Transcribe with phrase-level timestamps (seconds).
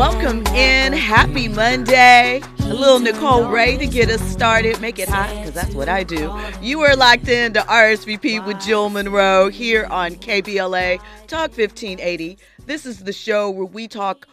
[0.00, 0.94] Welcome in.
[0.94, 2.40] Happy Monday.
[2.60, 4.80] A little Nicole Wray to get us started.
[4.80, 6.34] Make it hot, because that's what I do.
[6.62, 12.38] You are locked in to RSVP with Jill Munroe here on KBLA Talk 1580.
[12.64, 14.26] This is the show where we talk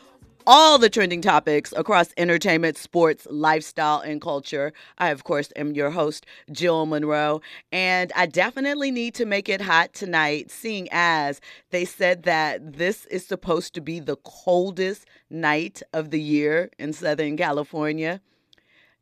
[0.50, 4.72] all the trending topics across entertainment, sports, lifestyle, and culture.
[5.00, 7.42] I, of course, am your host, Jill Munroe,
[7.74, 11.42] and I definitely need to make it hot tonight, seeing as
[11.72, 16.94] they said that this is supposed to be the coldest night of the year in
[16.94, 18.22] Southern California.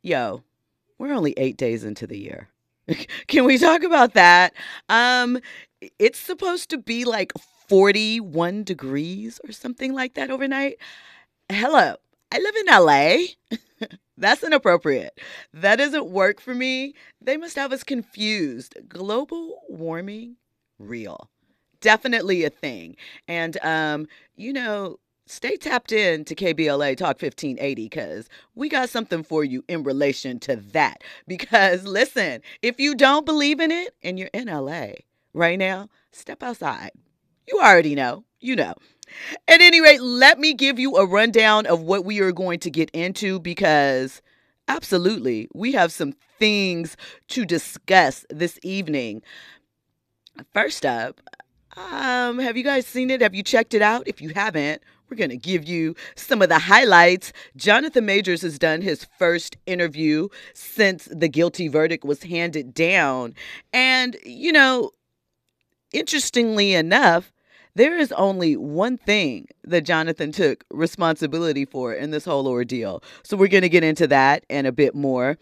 [0.02, 0.44] Yo,
[0.98, 2.50] we're only eight days into the year.
[3.28, 4.54] Can we talk about that?
[4.90, 5.40] Um,
[6.00, 7.34] it's supposed to be like
[7.68, 10.78] 41 degrees or something like that overnight
[11.50, 11.96] hello,
[12.32, 13.88] I live in LA.
[14.18, 15.20] That's inappropriate.
[15.54, 16.94] That doesn't work for me.
[17.22, 18.78] They must have us confused.
[18.88, 20.38] Global warming,
[20.80, 21.30] real.
[21.82, 22.96] Definitely a thing.
[23.28, 29.24] And, um, you know, stay tapped in to KBLA Talk 1580 because we got something
[29.24, 31.04] for you in relation to that.
[31.28, 34.88] Because listen, if you don't believe in it and you're in LA
[35.34, 36.92] right now, step outside.
[37.48, 38.24] You already know.
[38.40, 38.74] You know.
[39.48, 42.70] At any rate, let me give you a rundown of what we are going to
[42.70, 44.22] get into because
[44.68, 46.98] absolutely, we have some things
[47.30, 49.22] to discuss this evening.
[50.54, 51.22] First up,
[51.78, 53.22] um, have you guys seen it?
[53.22, 54.08] Have you checked it out?
[54.08, 57.32] If you haven't, we're going to give you some of the highlights.
[57.56, 63.34] Jonathan Majors has done his first interview since the guilty verdict was handed down.
[63.74, 64.92] And, you know,
[65.92, 67.32] interestingly enough,
[67.76, 73.04] there is only one thing that Jonathan took responsibility for in this whole ordeal.
[73.24, 75.38] So we're going to get into that and a bit more.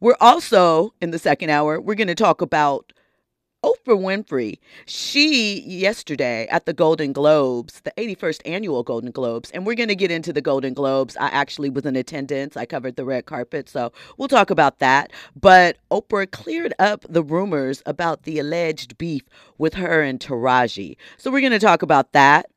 [0.00, 2.92] We're also, in the second hour, we're going to talk about
[3.64, 9.74] Oprah Winfrey, she yesterday at the Golden Globes, the 81st annual Golden Globes, and we're
[9.74, 11.16] going to get into the Golden Globes.
[11.16, 12.58] I actually was in attendance.
[12.58, 15.14] I covered the red carpet, so we'll talk about that.
[15.34, 19.22] But Oprah cleared up the rumors about the alleged beef
[19.56, 20.98] with her and Taraji.
[21.16, 22.50] So we're going to talk about that.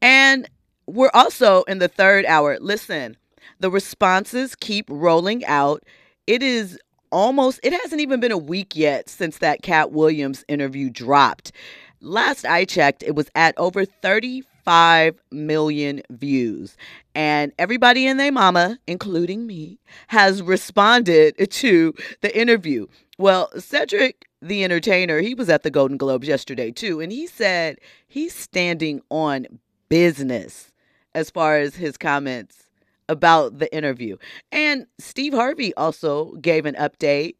[0.00, 0.48] And
[0.86, 2.56] we're also in the third hour.
[2.58, 3.18] Listen,
[3.60, 5.84] the responses keep rolling out.
[6.26, 6.78] It is
[7.10, 11.52] almost, it hasn't even been a week yet since that Katt Williams interview dropped.
[12.00, 16.76] Last I checked, it was at over 35 million views.
[17.14, 22.86] And everybody and their mama, including me, has responded to the interview.
[23.18, 27.78] Well, Cedric the entertainer, he was at the Golden Globes yesterday too, and he said
[28.06, 29.46] he's standing on
[29.88, 30.72] business
[31.14, 32.67] as far as his comments
[33.08, 34.16] about the interview.
[34.52, 37.36] And Steve Harvey also gave an update,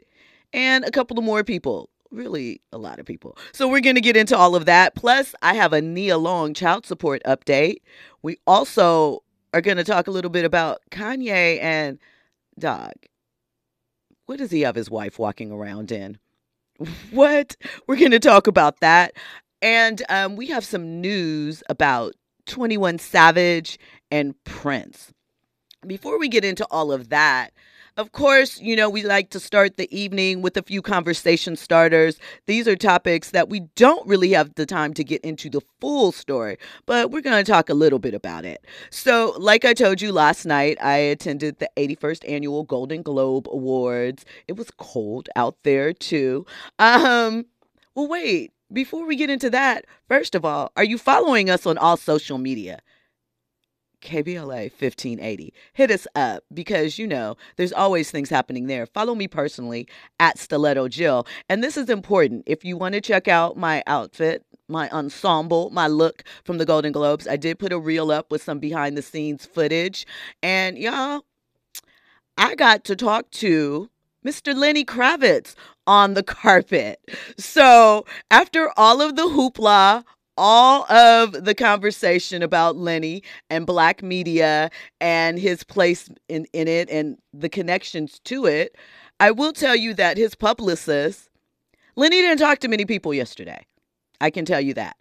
[0.53, 1.91] and a couple of more people.
[2.11, 3.37] Really, a lot of people.
[3.53, 4.95] So, we're going to get into all of that.
[4.95, 7.83] Plus, I have a Nia Long child support update.
[8.23, 11.99] We also are going to talk a little bit about Kanye and
[12.59, 12.95] Dog.
[14.27, 16.19] What does he have his wife walking around in?
[17.11, 17.56] What?
[17.87, 19.15] We're going to talk about that.
[19.61, 22.15] And um, we have some news about
[22.47, 23.79] 21 Savage
[24.11, 25.12] and Prince.
[25.87, 27.53] Before we get into all of that,
[27.97, 32.19] of course, you know, we like to start the evening with a few conversation starters.
[32.47, 36.11] These are topics that we don't really have the time to get into the full
[36.11, 38.65] story, but we're going to talk a little bit about it.
[38.91, 44.25] So, like I told you last night, I attended the 81st annual Golden Globe Awards.
[44.49, 46.44] It was cold out there, too.
[46.81, 47.47] Um,
[47.94, 51.78] well, wait, before we get into that, first of all, are you following us on
[51.78, 52.81] all social media?
[54.00, 55.53] KBLA 1580.
[55.72, 58.86] Hit us up because you know there's always things happening there.
[58.86, 59.88] Follow me personally
[60.20, 61.26] at Stiletto Jill.
[61.48, 62.44] And this is important.
[62.47, 66.92] If you want to check out my outfit, my ensemble, my look from the Golden
[66.92, 70.06] Globes, I did put a reel up with some behind the scenes footage.
[70.42, 71.25] And y'all,
[72.37, 73.91] I got to talk to
[74.25, 74.54] Mr.
[74.54, 75.54] Lenny Kravitz
[75.87, 77.00] on the carpet.
[77.38, 80.04] So, after all of the hoopla
[80.38, 84.70] all of the conversation about Lenny and black media
[85.00, 88.76] and his place in, in it and the connections to it,
[89.20, 91.29] I will tell you that his publicist,
[91.96, 93.67] Lenny didn't talk to many people yesterday.
[94.20, 94.96] I can tell you that.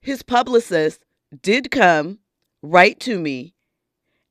[0.00, 1.04] His publicist
[1.42, 2.20] did come
[2.62, 3.54] right to me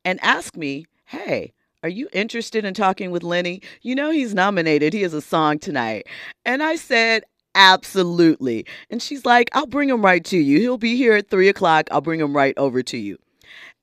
[0.06, 3.62] and ask me, hey, are you interested in talking with Lenny?
[3.82, 4.94] You know, he's nominated.
[4.94, 6.08] He has a song tonight.
[6.46, 7.24] And I said,
[7.56, 8.66] Absolutely.
[8.90, 10.60] And she's like, I'll bring him right to you.
[10.60, 11.88] He'll be here at three o'clock.
[11.92, 13.18] I'll bring him right over to you.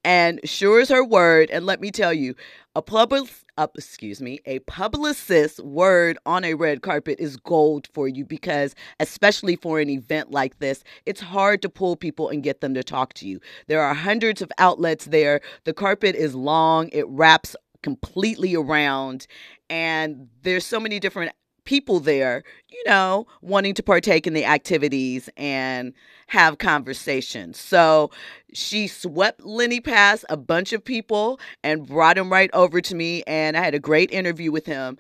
[0.04, 2.34] And sure as her word, and let me tell you,
[2.74, 3.28] a public
[3.58, 8.74] up, excuse me, a publicist's word on a red carpet is gold for you because,
[9.00, 12.84] especially for an event like this, it's hard to pull people and get them to
[12.84, 13.40] talk to you.
[13.66, 15.40] There are hundreds of outlets there.
[15.64, 19.26] The carpet is long, it wraps completely around,
[19.68, 21.32] and there's so many different
[21.68, 25.92] people there, you know, wanting to partake in the activities and
[26.28, 27.60] have conversations.
[27.60, 28.10] So
[28.54, 33.22] she swept Lenny past a bunch of people and brought him right over to me.
[33.26, 34.96] And I had a great interview with him.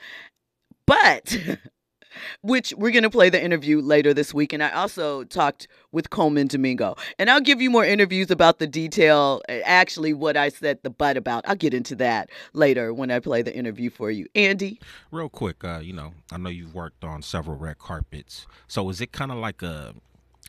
[0.84, 1.38] But
[2.42, 4.52] which we're going to play the interview later this week.
[4.52, 6.96] And I also talked with Colman Domingo.
[7.18, 11.16] And I'll give you more interviews about the detail, actually, what I said the butt
[11.16, 11.44] about.
[11.48, 14.26] I'll get into that later when I play the interview for you.
[14.34, 14.80] Andy?
[15.10, 18.46] Real quick, uh, you know, I know you've worked on several red carpets.
[18.66, 19.94] So is it kind of like a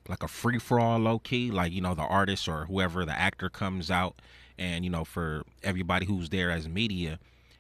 [0.08, 3.12] like a free for all low key like you know the artist or whoever the
[3.12, 4.20] actor comes out
[4.58, 7.20] and you know for everybody who's there as media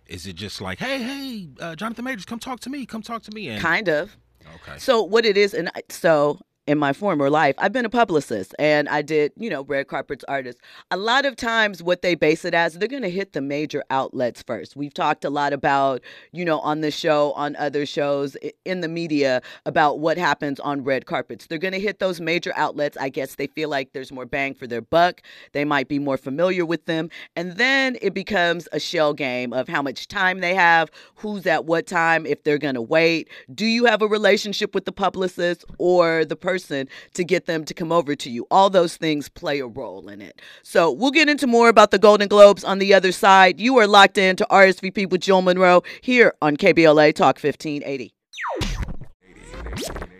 [0.09, 3.23] is it just like, hey, hey, uh, Jonathan Majors, come talk to me, come talk
[3.23, 3.50] to me?
[3.50, 4.17] And kind of.
[4.56, 4.77] Okay.
[4.79, 6.39] So what it is, and so
[6.69, 10.24] in my former life, I've been a publicist and I did, you know, red carpets
[10.27, 10.62] artists.
[10.92, 13.83] A lot of times, what they base it as, they're going to hit the major
[13.89, 14.75] outlets first.
[14.75, 18.88] We've talked a lot about, you know, on the show, on other shows, in the
[18.88, 21.48] media about what happens on red carpets.
[21.48, 22.95] They're going to hit those major outlets.
[22.98, 25.24] I guess they feel like there's more bang for their buck.
[25.54, 27.10] They might be more familiar with them.
[27.36, 31.65] And then it becomes a shell game of how much time they have, who's at
[31.65, 33.27] what time, if they're going to wait.
[33.51, 36.58] Do you have a relationship with the publicist or the person?
[36.59, 38.45] Person to get them to come over to you.
[38.51, 40.41] All those things play a role in it.
[40.61, 43.61] So we'll get into more about the Golden Globes on the other side.
[43.61, 48.13] You are locked in to RSVP with Jill Munroe here on KBLA Talk 1580.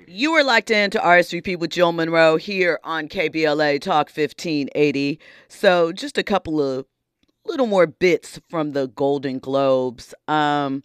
[0.08, 5.20] You are locked in to RSVP with Jill Munroe here on KBLA Talk 1580.
[5.50, 6.86] So, just a couple of
[7.46, 10.14] little more bits from the Golden Globes.
[10.30, 10.84] Um,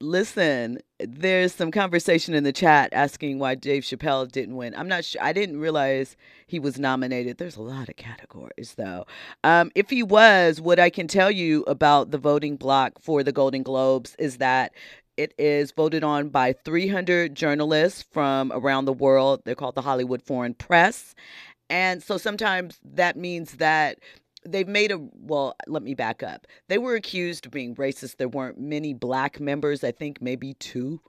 [0.00, 0.78] listen,
[1.08, 4.74] there's some conversation in the chat asking why Dave Chappelle didn't win.
[4.74, 5.22] I'm not sure.
[5.22, 6.16] I didn't realize
[6.46, 7.38] he was nominated.
[7.38, 9.06] There's a lot of categories, though.
[9.44, 13.32] Um, if he was, what I can tell you about the voting block for the
[13.32, 14.72] Golden Globes is that
[15.16, 19.42] it is voted on by 300 journalists from around the world.
[19.44, 21.14] They're called the Hollywood Foreign Press.
[21.68, 23.98] And so sometimes that means that
[24.44, 26.46] they've made a well let me back up.
[26.68, 28.16] They were accused of being racist.
[28.16, 31.00] There weren't many black members i think maybe two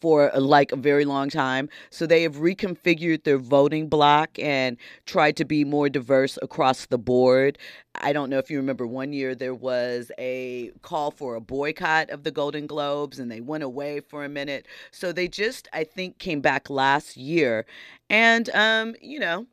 [0.00, 1.68] for like a very long time.
[1.90, 4.76] So they have reconfigured their voting block and
[5.06, 7.58] tried to be more diverse across the board.
[7.96, 12.10] I don't know if you remember one year there was a call for a boycott
[12.10, 14.66] of the golden globes and they went away for a minute.
[14.90, 17.66] So they just i think came back last year.
[18.10, 19.46] And um you know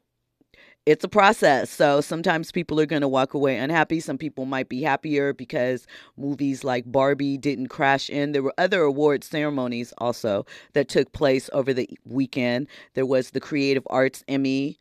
[0.86, 1.69] it's a process.
[1.69, 4.00] So sometimes people are going to walk away unhappy.
[4.00, 5.86] Some people might be happier because
[6.18, 8.31] movies like Barbie didn't crash in.
[8.31, 12.68] There were other award ceremonies also that took place over the weekend.
[12.95, 14.80] There was the Creative Arts Emmy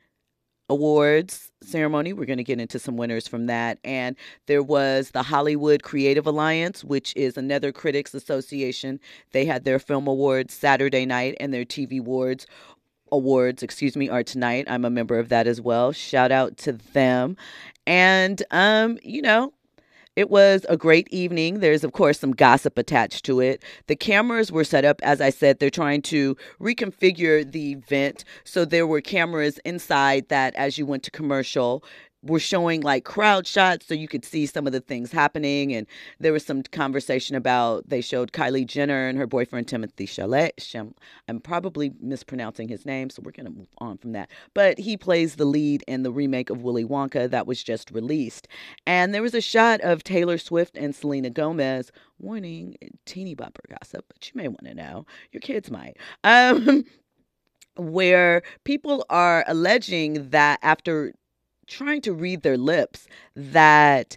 [0.71, 2.13] Awards ceremony.
[2.13, 3.79] We're going to get into some winners from that.
[3.83, 4.15] And
[4.47, 9.01] there was the Hollywood Creative Alliance, which is another critics association.
[9.33, 12.47] They had their film awards Saturday night and their TV awards
[13.13, 14.67] awards, excuse me, are tonight.
[14.69, 15.93] I'm a member of that as well.
[15.93, 17.37] Shout out to them.
[17.87, 19.53] And um, you know,
[20.17, 21.61] it was a great evening.
[21.61, 23.63] There's, of course, some gossip attached to it.
[23.87, 28.25] The cameras were set up, as I said, they're trying to reconfigure the event.
[28.45, 31.85] So there were cameras inside that, as you went to commercial,
[32.23, 35.73] were showing like crowd shots so you could see some of the things happening.
[35.73, 35.87] And
[36.19, 40.95] there was some conversation about they showed Kylie Jenner and her boyfriend Timothée Chalamet.
[41.29, 44.31] I'm probably mispronouncing his name, so we're going to move on from that.
[44.55, 48.49] But he plays the lead in the remake of Willy Wonka that was just released.
[48.87, 51.91] And there was a shot of Taylor Swift and Selena Gomez.
[52.19, 55.07] Warning, teeny bopper gossip, but you may want to know.
[55.33, 55.97] Your kids might.
[56.23, 56.85] Um,
[57.77, 61.15] where people are alleging that after
[61.71, 64.17] trying to read their lips that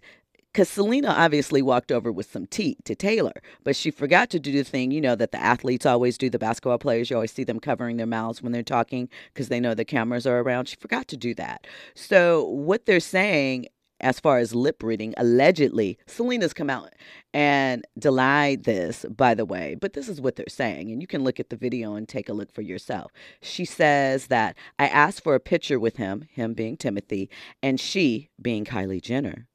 [0.51, 4.51] because Selena obviously walked over with some tea to Taylor, but she forgot to do
[4.51, 7.43] the thing, you know, that the athletes always do, the basketball players, you always see
[7.43, 10.67] them covering their mouths when they're talking because they know the cameras are around.
[10.67, 11.65] She forgot to do that.
[11.95, 13.65] So, what they're saying
[14.03, 16.93] as far as lip reading, allegedly, Selena's come out
[17.33, 20.91] and denied this, by the way, but this is what they're saying.
[20.91, 23.11] And you can look at the video and take a look for yourself.
[23.41, 27.29] She says that I asked for a picture with him, him being Timothy,
[27.63, 29.47] and she, being Kylie Jenner,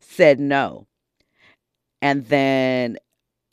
[0.00, 0.86] said no.
[2.02, 2.98] And then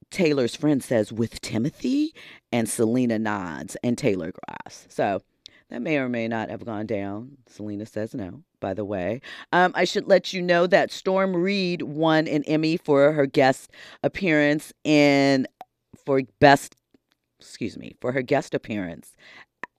[0.10, 2.14] Taylor's friend says, with Timothy?
[2.52, 4.86] And Selena nods and Taylor grass.
[4.90, 5.22] So
[5.70, 7.38] that may or may not have gone down.
[7.48, 9.20] Selena says no by the way.
[9.52, 13.70] Um, I should let you know that Storm Reid won an Emmy for her guest
[14.02, 15.46] appearance in
[16.06, 16.76] for best
[17.42, 19.18] excuse me, for her guest appearance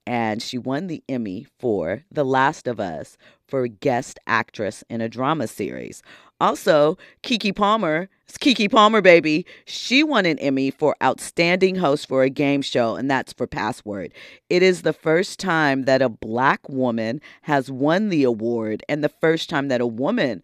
[0.07, 3.17] and she won the Emmy for The Last of Us
[3.49, 6.03] for guest actress in a drama series.
[6.41, 8.09] Also, Keke Palmer,
[8.41, 13.11] Keke Palmer baby, she won an Emmy for outstanding host for a game show and
[13.11, 14.13] that's for Password.
[14.51, 19.09] It is the first time that a black woman has won the award and the
[19.09, 20.43] first time that a woman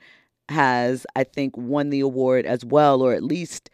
[0.49, 3.71] has I think won the award as well or at least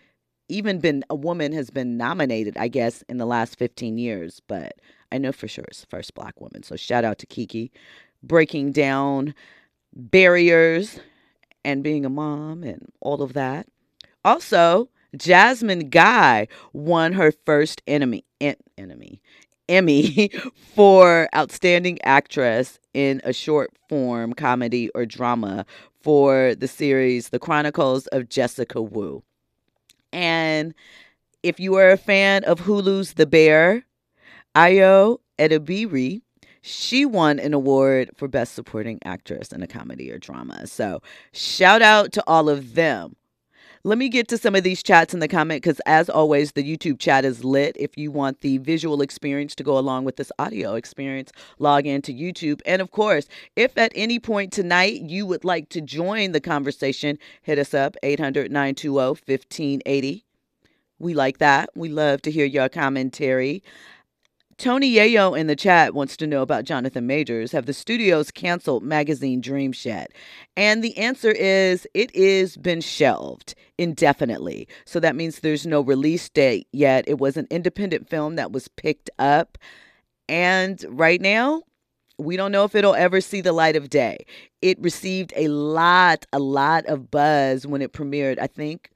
[0.49, 4.75] even been a woman has been nominated, I guess, in the last 15 years, but
[5.11, 6.63] I know for sure it's the first black woman.
[6.63, 7.73] So shout out to Kiki
[8.23, 9.35] breaking down
[9.95, 11.01] barriers
[11.67, 13.67] and being a mom and all of that.
[14.25, 19.21] Also, Jasmine Guy won her first enemy en- enemy
[19.69, 20.31] Emmy
[20.75, 25.67] for outstanding actress in a short form comedy or drama
[26.01, 29.23] for the series The Chronicles of Jessica Wu.
[30.13, 30.73] And
[31.43, 33.85] if you are a fan of Hulu's The Bear,
[34.55, 36.23] Ayo Edebiri,
[36.67, 40.67] she won an award for Best Supporting Actress in a Comedy or Drama.
[40.67, 41.01] So
[41.33, 43.15] shout out to all of them.
[43.85, 46.65] Let me get to some of these chats in the comment because, as always, the
[46.65, 47.77] YouTube chat is lit.
[47.79, 51.31] If you want the visual experience to go along with this audio experience,
[51.61, 52.61] log into YouTube.
[52.67, 57.17] And of course, if at any point tonight you would like to join the conversation,
[57.43, 60.25] hit us up 800 920 1580.
[60.99, 61.71] We like that.
[61.77, 63.63] We love to hear your commentary.
[64.59, 67.53] Tony Yayo in the chat wants to know about Jonathan Majors.
[67.53, 70.09] Have the studios canceled Magazine Dreams Shed?
[70.57, 74.67] And the answer is it is been shelved indefinitely.
[74.87, 77.05] So that means there's no release date yet.
[77.07, 79.59] It was an independent film that was picked up.
[80.27, 81.63] And right now,
[82.19, 84.25] we don't know if it'll ever see the light of day.
[84.63, 88.39] It received a lot, a lot of buzz when it premiered.
[88.41, 88.91] I think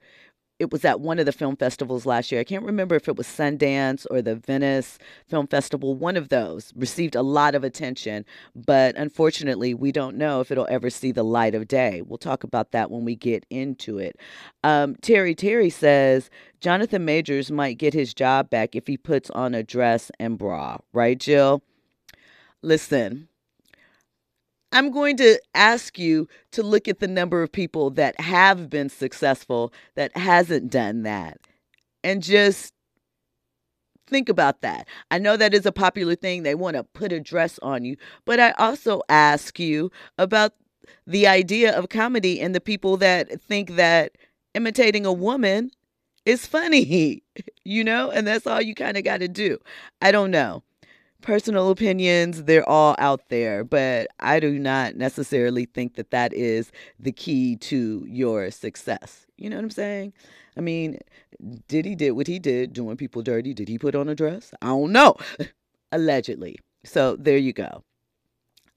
[0.61, 2.39] it was at one of the film festivals last year.
[2.39, 5.95] I can't remember if it was Sundance or the Venice Film Festival.
[5.95, 8.25] One of those received a lot of attention,
[8.55, 12.03] but unfortunately, we don't know if it'll ever see the light of day.
[12.03, 14.17] We'll talk about that when we get into it.
[14.63, 19.55] Um, Terry Terry says Jonathan Majors might get his job back if he puts on
[19.55, 21.63] a dress and bra, right, Jill?
[22.61, 23.29] Listen,
[24.71, 28.89] I'm going to ask you to look at the number of people that have been
[28.89, 31.39] successful that hasn't done that
[32.03, 32.73] and just
[34.07, 34.87] think about that.
[35.09, 36.43] I know that is a popular thing.
[36.43, 40.53] They want to put a dress on you, but I also ask you about
[41.05, 44.13] the idea of comedy and the people that think that
[44.53, 45.71] imitating a woman
[46.25, 47.23] is funny,
[47.65, 49.57] you know, and that's all you kind of got to do.
[50.01, 50.63] I don't know
[51.21, 56.71] personal opinions they're all out there but i do not necessarily think that that is
[56.99, 59.25] the key to your success.
[59.37, 60.13] You know what i'm saying?
[60.57, 60.99] I mean
[61.67, 64.53] did he did what he did doing people dirty did he put on a dress?
[64.61, 65.15] I don't know
[65.91, 66.59] allegedly.
[66.83, 67.83] So there you go.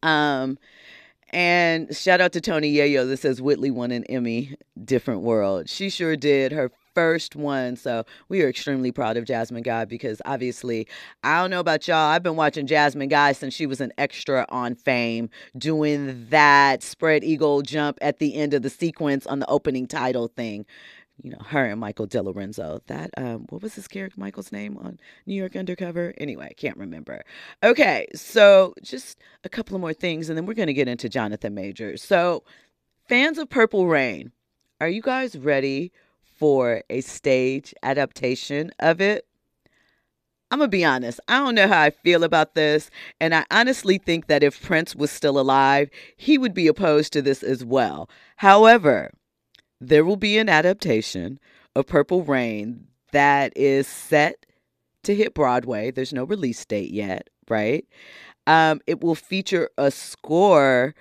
[0.02, 0.58] Um
[1.30, 5.68] and shout out to Tony Yayo that says Whitley won an Emmy, different world.
[5.68, 6.52] She sure did.
[6.52, 7.76] Her first one.
[7.76, 10.86] So we are extremely proud of Jasmine Guy because obviously,
[11.22, 11.96] I don't know about y'all.
[11.96, 17.24] I've been watching Jasmine Guy since she was an extra on Fame, doing that spread
[17.24, 20.66] eagle jump at the end of the sequence on the opening title thing.
[21.22, 22.80] You know, her and Michael DeLorenzo.
[22.88, 26.12] That, um, what was his character, Michael's name on New York Undercover?
[26.18, 27.22] Anyway, I can't remember.
[27.62, 31.08] Okay, so just a couple of more things, and then we're going to get into
[31.08, 32.02] Jonathan Majors.
[32.02, 32.42] So,
[33.08, 34.32] fans of Purple Rain,
[34.80, 35.92] are you guys ready
[36.44, 39.26] for a stage adaptation of it.
[40.50, 42.90] I'm going to be honest, I don't know how I feel about this.
[43.18, 47.22] And I honestly think that if Prince was still alive, he would be opposed to
[47.22, 48.10] this as well.
[48.36, 49.10] However,
[49.80, 51.40] there will be an adaptation
[51.74, 54.44] of Purple Rain that is set
[55.04, 55.90] to hit Broadway.
[55.90, 57.86] There's no release date yet, right?
[58.46, 60.94] Um, it will feature a score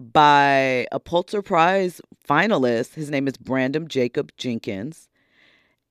[0.00, 2.94] by a Pulitzer Prize finalist.
[2.94, 5.08] His name is Branden Jacobs-Jenkins.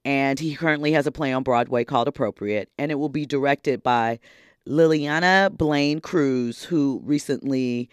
[0.06, 2.70] And he currently has a play on Broadway called Appropriate.
[2.78, 4.20] And it will be directed by
[4.68, 7.90] Lileana Blain Cruz, who recently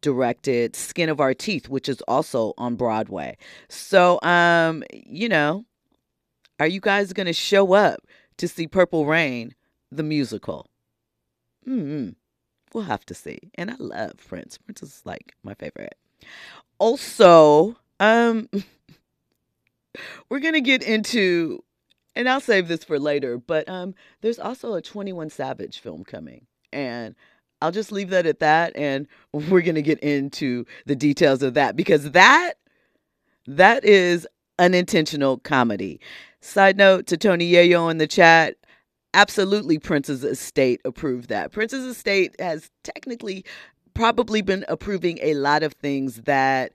[0.00, 3.36] directed Skin of Our Teeth, which is also on Broadway.
[3.68, 5.64] So, um, you know,
[6.58, 8.00] are you guys going to show up
[8.38, 9.54] to see Purple Rain,
[9.90, 10.70] the musical?
[11.64, 12.10] Hmm.
[12.72, 13.38] We'll have to see.
[13.54, 14.58] And I love Prince.
[14.58, 15.96] Prince is like my favorite.
[16.78, 18.48] Also, um
[20.28, 21.62] we're to get into
[22.14, 26.46] and I'll save this for later, but um there's also a 21 Savage film coming.
[26.72, 27.14] And
[27.62, 28.76] I'll just leave that at that.
[28.76, 32.54] And we're to get into the details of that because that,
[33.46, 34.26] that is
[34.58, 36.00] unintentional comedy.
[36.40, 38.56] Side note to Tony Yayo in the chat.
[39.16, 41.50] Absolutely, Prince's estate approved that.
[41.50, 43.46] Prince's estate has technically
[43.94, 46.74] probably been approving a lot of things that,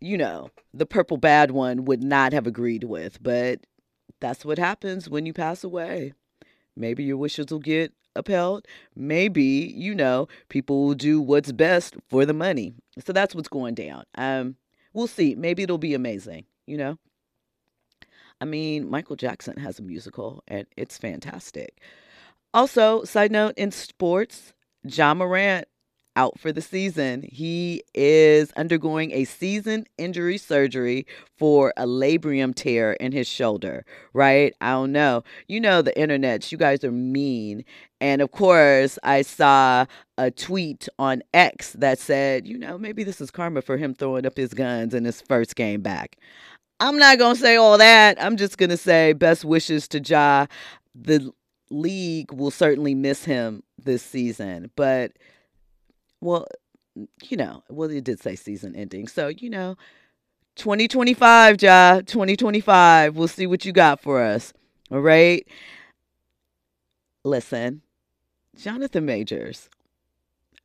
[0.00, 3.22] you know, the purple bad one would not have agreed with.
[3.22, 3.60] But
[4.20, 6.14] that's what happens when you pass away.
[6.78, 8.66] Maybe your wishes will get upheld.
[8.96, 12.72] Maybe, you know, people will do what's best for the money.
[13.04, 14.04] So that's what's going down.
[14.14, 14.56] Um,
[14.94, 15.34] we'll see.
[15.34, 16.96] Maybe it'll be amazing, you know?
[18.40, 21.80] I mean, Michael Jackson has a musical and it's fantastic.
[22.52, 25.66] Also, side note in sports, Ja Morant
[26.16, 27.22] out for the season.
[27.22, 31.06] He is undergoing a season injury surgery
[31.38, 34.52] for a labrum tear in his shoulder, right?
[34.60, 35.22] I don't know.
[35.48, 37.64] You know, the internet, you guys are mean.
[38.00, 39.86] And of course, I saw
[40.18, 44.26] a tweet on X that said, you know, maybe this is karma for him throwing
[44.26, 46.16] up his guns in his first game back.
[46.80, 48.22] I'm not going to say all that.
[48.22, 50.46] I'm just going to say best wishes to Ja.
[50.94, 51.30] The
[51.70, 55.12] league will certainly miss him this season, but
[56.20, 56.46] well,
[57.22, 59.08] you know, well, it did say season ending.
[59.08, 59.76] So, you know,
[60.56, 63.16] 2025, Ja, 2025.
[63.16, 64.52] We'll see what you got for us.
[64.90, 65.46] All right.
[67.24, 67.82] Listen,
[68.56, 69.68] Jonathan Majors,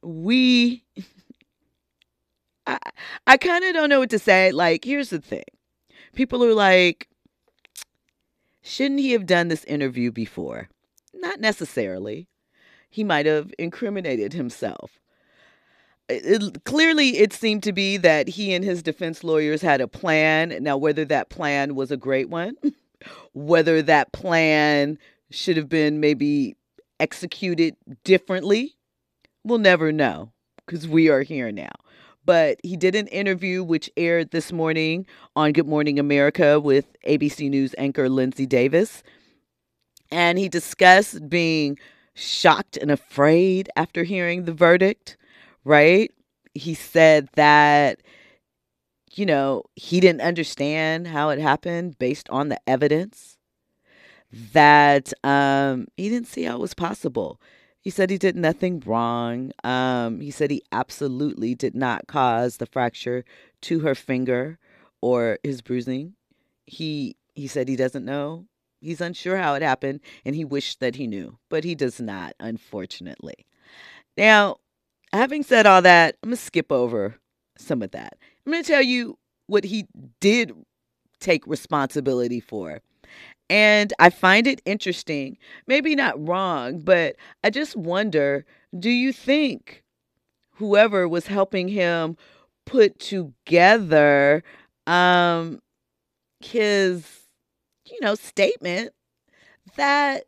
[0.02, 0.84] we,
[2.68, 2.78] I,
[3.28, 4.52] I kind of don't know what to say.
[4.52, 5.44] Like, here's the thing
[6.16, 7.08] people are like,
[8.62, 10.70] shouldn't he have done this interview before?
[11.14, 12.28] Not necessarily.
[12.90, 15.00] He might have incriminated himself
[16.10, 20.58] it, clearly it seemed to be that he and his defense lawyers had a plan.
[20.62, 22.56] Now, whether that plan was a great one,
[23.34, 24.98] whether that plan
[25.32, 26.56] should have been maybe
[27.00, 28.76] executed differently,
[29.44, 30.32] we'll never know
[30.66, 31.72] because we are here now.
[32.26, 35.06] But he did an interview which aired this morning
[35.36, 39.04] on Good Morning America with ABC News anchor Linsey Davis.
[40.12, 41.78] And he discussed being
[42.16, 45.18] shocked and afraid after hearing the verdict
[45.66, 46.12] right?
[46.54, 48.00] He said that,
[49.14, 53.38] you know, he didn't understand how it happened based on the evidence,
[54.54, 57.42] that um, he didn't see how it was possible.
[57.86, 59.52] He said he did nothing wrong.
[59.64, 63.24] Um, he said he absolutely did not cause the fracture
[63.62, 64.58] to her finger
[65.02, 66.16] or his bruising.
[66.66, 68.48] He he said he doesn't know.
[68.82, 72.34] He's unsure how it happened and he wished that he knew, but he does not,
[72.40, 73.46] unfortunately.
[74.18, 74.58] Now,
[75.14, 77.20] having said all that, I'm going to skip over
[77.56, 78.18] some of that.
[78.46, 79.86] I'm going to tell you what he
[80.20, 80.54] did
[81.20, 82.82] take responsibility for.
[83.50, 88.46] And I find it interesting, maybe not wrong, but I just wonder
[88.78, 89.84] do you think
[90.52, 92.18] whoever was helping him
[92.66, 94.44] put together
[94.88, 95.62] um
[96.42, 97.06] his
[97.86, 98.94] you know statement
[99.78, 100.26] that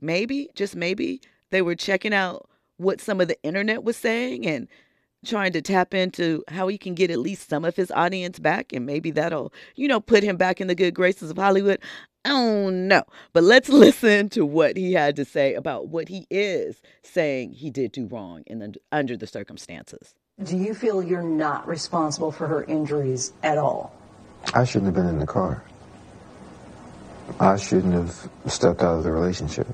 [0.00, 4.68] maybe just maybe they were checking out what some of the internet was saying and
[5.26, 8.72] trying to tap into how he can get at least some of his audience back
[8.72, 11.80] and maybe that'll you know put him back in the good graces of hollywood.
[12.24, 13.04] I don't know.
[13.32, 17.70] But let's listen to what he had to say about what he is saying he
[17.70, 20.14] did do wrong in the, under the circumstances.
[20.42, 23.94] Do you feel you're not responsible for her injuries at all?
[24.54, 25.62] I shouldn't have been in the car.
[27.40, 29.66] I shouldn't have stepped out of the relationship.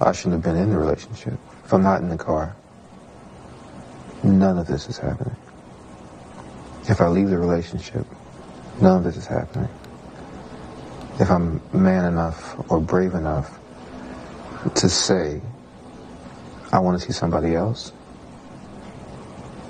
[0.00, 1.38] I shouldn't have been in the relationship
[1.68, 2.56] if I'm not in the car,
[4.22, 5.36] none of this is happening.
[6.88, 8.06] If I leave the relationship,
[8.80, 9.68] none of this is happening.
[11.20, 13.58] If I'm man enough or brave enough
[14.74, 15.40] to say,
[16.72, 17.92] I want to see somebody else,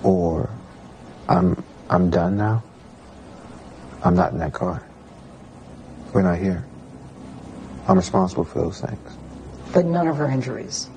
[0.03, 0.51] or
[1.29, 2.63] I'm, I'm done now,
[4.05, 4.83] I'm not in that car.
[6.13, 6.65] We're not here.
[7.87, 9.17] I'm responsible for those things.
[9.73, 10.89] But none of her injuries.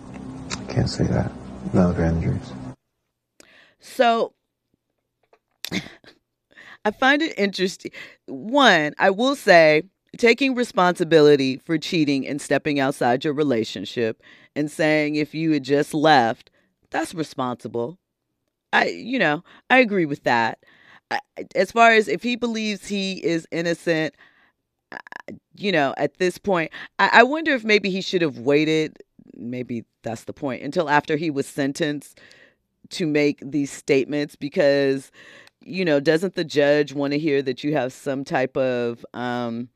[0.52, 1.32] I can't say that.
[1.74, 2.52] None of her injuries.
[4.02, 4.34] So
[6.84, 7.92] I find it interesting.
[8.26, 9.84] One, I will say,
[10.18, 14.24] taking responsibility for cheating and stepping outside your relationship
[14.56, 16.50] and saying if you had just left,
[16.90, 18.00] that's responsible.
[18.74, 20.58] I, you know, I agree with that.
[21.12, 21.20] I,
[21.54, 24.16] as far as if he believes he is innocent,
[25.54, 28.98] you know, at this point, I, I wonder if maybe he should have waited
[29.36, 32.20] maybe that's the point until after he was sentenced
[32.92, 35.12] to make these statements because
[35.62, 39.70] you know doesn't the judge want to hear that you have some type of um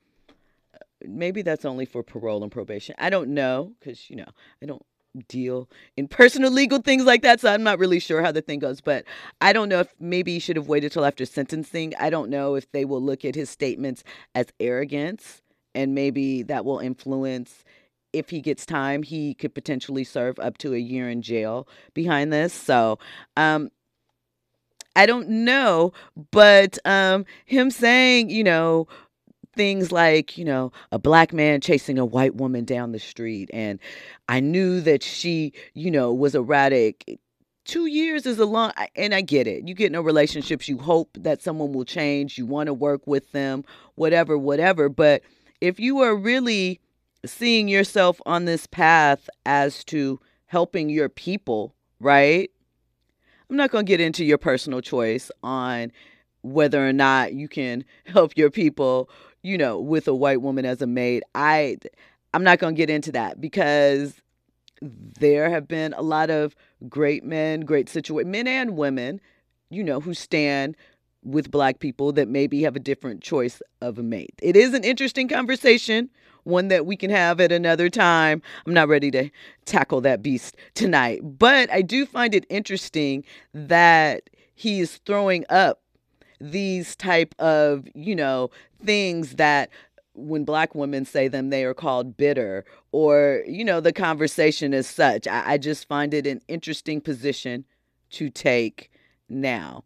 [1.06, 4.28] maybe that's only for parole and probation i don't know because you know
[4.62, 4.86] i don't
[5.28, 7.40] deal in personal legal things like that.
[7.40, 8.82] So I'm not really sure how the thing goes.
[8.82, 9.06] But
[9.42, 11.94] I don't know if maybe he should have waited till after sentencing.
[12.00, 15.42] I don't know if they will look at his statements as arrogance
[15.74, 17.64] and maybe that will influence
[18.16, 22.32] if he gets time, he could potentially serve up to a year in jail behind
[22.32, 22.54] this.
[22.54, 22.98] So,
[23.36, 23.70] um,
[24.96, 25.92] I don't know,
[26.32, 28.88] but um, him saying, you know,
[29.54, 33.80] things like, you know, a black man chasing a white woman down the street, and
[34.30, 37.20] I knew that she, you know, was erratic.
[37.66, 39.68] Two years is a long, and I get it.
[39.68, 43.32] You get a relationships, you hope that someone will change, you want to work with
[43.34, 44.88] them, whatever, whatever.
[44.88, 45.24] But
[45.60, 46.80] if you are really
[47.28, 52.50] seeing yourself on this path as to helping your people, right?
[53.50, 55.92] I'm not going to get into your personal choice on
[56.42, 59.10] whether or not you can help your people,
[59.42, 61.24] you know, with a white woman as a maid.
[61.34, 61.78] I
[62.34, 64.22] I'm not going to get into that because
[64.82, 66.56] there have been a lot of
[66.90, 69.22] great men, great situation men and women,
[69.70, 70.76] you know, who stand
[71.24, 74.36] with black people that maybe have a different choice of a mate.
[74.42, 76.10] It is an interesting conversation
[76.46, 78.42] one that we can have at another time.
[78.66, 79.30] I'm not ready to
[79.66, 85.82] tackle that beast tonight, but I do find it interesting that he's throwing up
[86.40, 88.50] these type of, you know,
[88.84, 89.70] things that
[90.14, 94.88] when black women say them, they are called bitter, or, you know, the conversation is
[94.88, 95.28] such.
[95.28, 97.66] I, I just find it an interesting position
[98.12, 98.92] to take
[99.28, 99.84] now.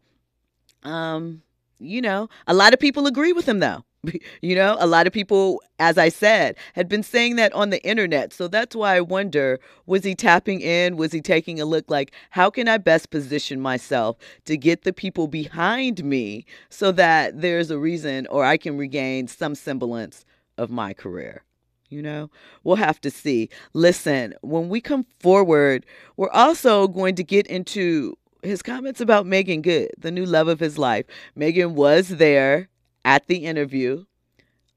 [0.84, 1.42] Um,
[1.78, 3.84] you know, a lot of people agree with him though.
[4.42, 7.84] You know, a lot of people, as I said, had been saying that on the
[7.84, 8.32] internet.
[8.32, 10.96] So that's why I wonder was he tapping in?
[10.96, 14.92] Was he taking a look like, how can I best position myself to get the
[14.92, 20.24] people behind me so that there's a reason or I can regain some semblance
[20.56, 21.42] of my career?
[21.90, 22.30] You know,
[22.62, 23.50] we'll have to see.
[23.74, 25.84] Listen, when we come forward,
[26.16, 30.60] we're also going to get into his comments about Meagan Good, the new love of
[30.60, 31.04] his life.
[31.34, 32.68] Megan was there
[33.04, 34.04] at the interview,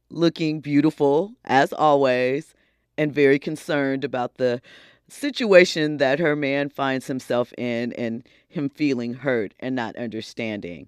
[0.09, 2.53] looking beautiful as always,
[2.97, 4.61] and very concerned about the
[5.09, 10.87] situation that her man finds himself in and him feeling hurt and not understanding.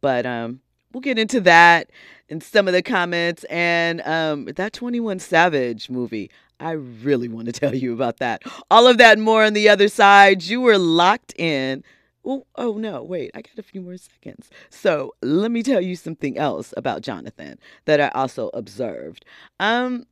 [0.00, 0.60] But um,
[0.92, 1.90] we'll get into that
[2.28, 6.30] in some of the comments and um, that 21 Savage movie.
[6.58, 8.42] I really want to tell you about that.
[8.70, 10.42] All of that and more on the other side.
[10.42, 11.82] You were locked in
[12.22, 14.50] well, oh no, wait, I got a few more seconds.
[14.68, 19.24] So let me tell you something else about Jonathan that I also observed.
[19.58, 20.06] Um,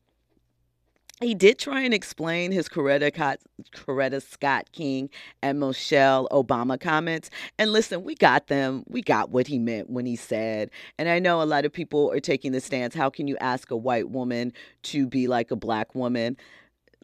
[1.21, 3.11] he did try and explain his Coretta,
[3.75, 5.11] Coretta Scott King
[5.43, 7.29] and Michelle Obama comments.
[7.59, 8.85] And listen, we got them.
[8.87, 10.71] We got what he meant when he said.
[10.97, 13.71] And I know a lot of people are taking the stance how can you ask
[13.73, 14.53] a white woman
[14.85, 16.37] to be like a black woman?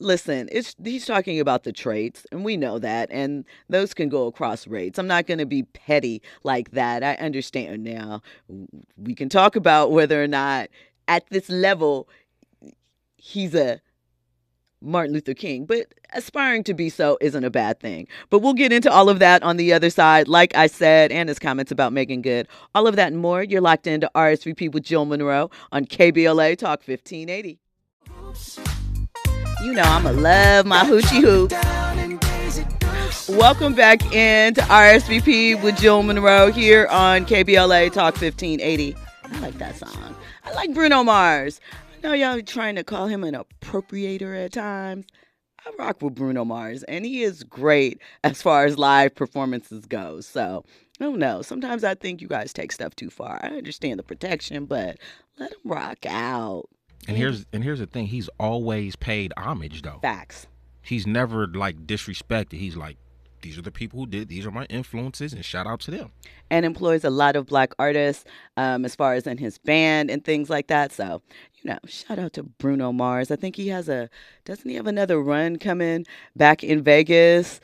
[0.00, 4.26] Listen, it's he's talking about the traits, and we know that, and those can go
[4.26, 4.98] across rates.
[4.98, 7.04] I'm not going to be petty like that.
[7.04, 8.20] I understand now.
[8.96, 10.68] We can talk about whether or not
[11.06, 12.08] at this level
[13.16, 13.80] he's a
[14.80, 18.06] Martin Luther King, but aspiring to be so isn't a bad thing.
[18.30, 21.28] But we'll get into all of that on the other side, like I said, and
[21.28, 22.48] his comments about Meagan Good.
[22.74, 23.42] All of that and more.
[23.42, 27.58] You're locked into RSVP with Jill Munroe on KBLA Talk 1580
[29.64, 31.50] you know I'ma love my hoochie hoop.
[33.38, 38.94] Welcome back into RSVP with Jill Munroe here on KBLA Talk 1580.
[39.24, 40.14] I like that song.
[40.44, 41.62] I like Bruno Mars.
[41.96, 45.06] I know y'all trying to call him an appropriator at times.
[45.64, 50.20] I rock with Bruno Mars, and he is great as far as live performances go.
[50.20, 50.62] So,
[51.00, 51.40] I don't know.
[51.40, 53.40] Sometimes I think you guys take stuff too far.
[53.42, 54.98] I understand the protection, but
[55.38, 56.68] let him rock out.
[57.08, 59.98] And here's and here's the thing: he's always paid homage, though.
[60.02, 60.46] Facts.
[60.82, 62.54] He's never like disrespected.
[62.54, 62.98] He's like,
[63.44, 64.28] these are the people who did.
[64.28, 66.12] These are my influences, and shout out to them.
[66.50, 68.24] And employs a lot of black artists,
[68.56, 70.92] um, as far as in his band and things like that.
[70.92, 71.20] So,
[71.62, 73.30] you know, shout out to Bruno Mars.
[73.30, 74.08] I think he has a.
[74.46, 77.60] Doesn't he have another run coming back in Vegas?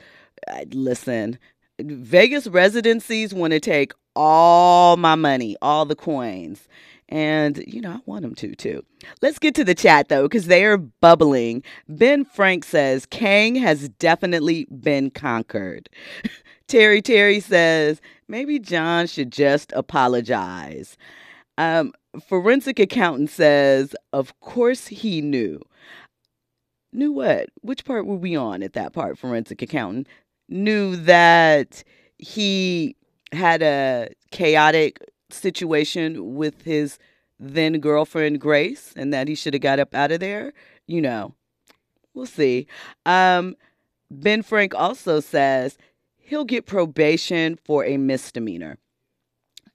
[0.47, 1.39] Uh, listen,
[1.81, 6.69] Vegas residencies want to take all my money, all the coins.
[7.11, 8.85] And, you know, I want them to too.
[9.21, 11.65] Let's get to the chat though, because they are bubbling.
[11.89, 15.91] Ben Frank says Kang has definitely been conquered.
[16.69, 20.97] Terry Terry says maybe John should just apologize.
[21.59, 21.93] Um,
[22.29, 25.61] forensic accountant says, of course he knew.
[26.93, 27.49] Knew what?
[27.61, 30.09] Which part were we on at that part, forensic accountant?
[30.49, 31.83] Knew that
[32.19, 32.97] he
[33.33, 35.01] had a chaotic
[35.33, 36.99] situation with his
[37.39, 40.53] then girlfriend Grace and that he should have got up out of there,
[40.87, 41.35] you know,
[42.15, 42.67] we'll see.
[43.07, 43.57] Um,
[44.11, 45.79] Ben Frank also says
[46.17, 48.79] he'll get probation for a misdemeanor.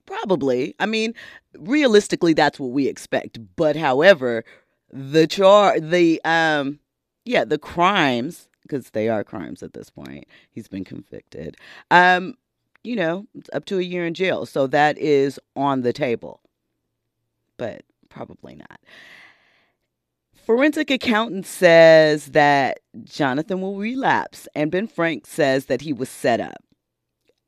[0.05, 0.75] Probably.
[0.79, 1.15] I mean,
[1.57, 3.39] realistically, that's what we expect.
[3.55, 4.45] But however,
[4.91, 6.79] the char, the um,
[7.23, 10.25] yeah, the crimes because they are crimes at this point.
[10.49, 11.55] He's been convicted.
[11.91, 12.35] Um,
[12.85, 14.45] you know, up to a year in jail.
[14.45, 16.41] So that is on the table.
[17.57, 18.79] But probably not.
[20.45, 26.39] Forensic accountant says that Jonathan will relapse, and Ben Frank says that he was set
[26.39, 26.63] up.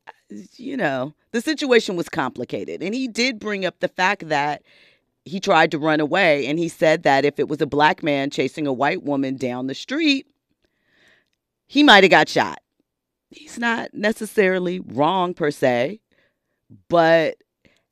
[0.08, 4.62] Uh, you know, the situation was complicated, and he did bring up the fact that
[5.24, 8.30] he tried to run away, and he said that if it was a black man
[8.30, 10.26] chasing a white woman down the street,
[11.68, 12.58] he might have got shot.
[13.30, 16.00] He's not necessarily wrong per se,
[16.88, 17.36] but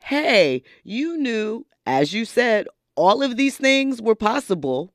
[0.03, 4.93] hey, you knew, as you said, all of these things were possible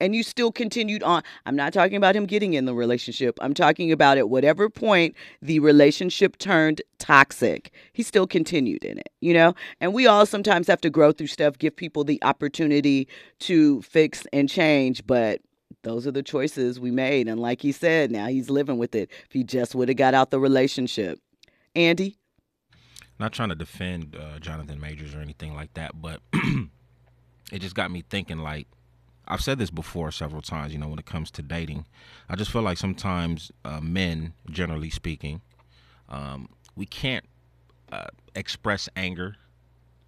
[0.00, 1.22] and you still continued on.
[1.46, 3.38] I'm not talking about him getting in the relationship.
[3.40, 9.10] I'm talking about at whatever point the relationship turned toxic, he still continued in it,
[9.20, 9.54] you know?
[9.80, 13.06] And we all sometimes have to grow through stuff, give people the opportunity
[13.40, 15.40] to fix and change, but
[15.82, 17.28] those are the choices we made.
[17.28, 19.10] And like he said, now he's living with it.
[19.26, 21.20] If he just would have got out the relationship.
[21.74, 22.18] Andy?
[23.18, 26.20] Not trying to defend uh, Jonathan Majors or anything like that, but
[27.52, 28.66] it just got me thinking like,
[29.28, 31.86] I've said this before several times, you know, when it comes to dating.
[32.28, 35.40] I just feel like sometimes uh, men, generally speaking,
[36.08, 37.24] um, we can't
[37.92, 39.36] uh, express anger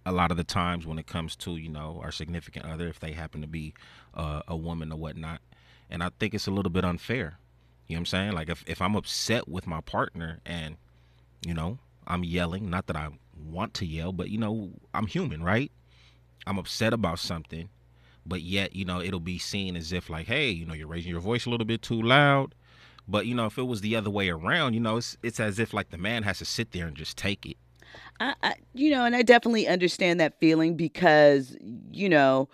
[0.05, 2.99] a lot of the times when it comes to, you know, our significant other, if
[2.99, 3.73] they happen to be
[4.13, 5.39] uh, a woman or whatnot.
[5.89, 7.37] And I think it's a little bit unfair.
[7.87, 8.31] You know what I'm saying?
[8.33, 10.77] Like if, if I'm upset with my partner and,
[11.45, 15.43] you know, I'm yelling, not that I want to yell, but, you know, I'm human,
[15.43, 15.71] right?
[16.47, 17.69] I'm upset about something
[18.25, 21.11] but yet you know it'll be seen as if like hey you know you're raising
[21.11, 22.55] your voice a little bit too loud
[23.07, 25.59] but you know if it was the other way around you know it's it's as
[25.59, 27.57] if like the man has to sit there and just take it
[28.19, 31.55] I, I you know and i definitely understand that feeling because
[31.91, 32.49] you know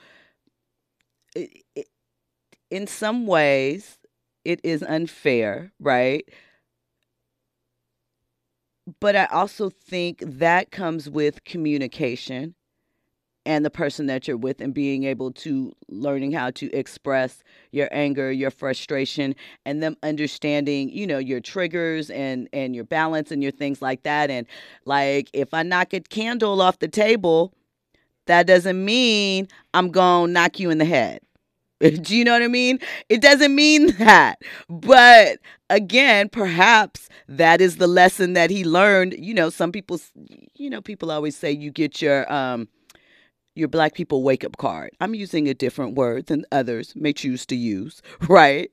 [1.35, 1.63] it,
[2.71, 3.97] in some ways
[4.45, 6.27] it is unfair right?
[8.99, 12.55] But i also think that comes with communication
[13.45, 17.89] and the person that you're with and being able to learning how to express your
[17.91, 23.41] anger your frustration and them understanding you know your triggers and and your balance and
[23.43, 24.29] your things like that.
[24.29, 24.47] And
[24.86, 27.53] like if i knock a candle off the table
[28.27, 31.21] that doesn't mean i'm gonna knock you in the head
[32.01, 32.79] do you know what I mean?
[33.07, 34.41] It doesn't mean that.
[34.69, 35.39] But
[35.69, 39.15] again, perhaps that is the lesson that he learned.
[39.17, 39.99] You know, some people,
[40.55, 42.67] you know, people always say you get your, um,
[43.55, 44.91] your black people wake up card.
[44.99, 48.69] I'm using a different word than others may choose to use, right?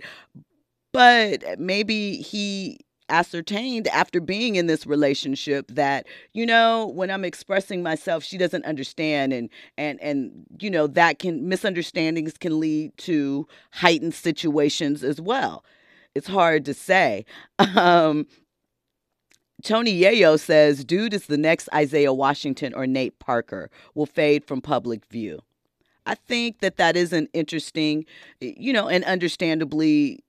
[0.92, 7.82] But maybe he ascertained after being in this relationship that you know when i'm expressing
[7.82, 13.46] myself she doesn't understand and and and you know that can misunderstandings can lead to
[13.72, 15.64] heightened situations as well.
[16.14, 17.24] It's hard to say.
[17.58, 18.26] Um
[19.62, 24.60] Tony Yayo says, dude is the next Isaiah Washington or Nate Parker, will fade from
[24.60, 25.40] public view.
[26.04, 28.04] I think that that is an interesting,
[28.38, 30.22] you know, and understandably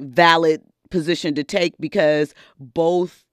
[0.00, 3.24] valid position to take because both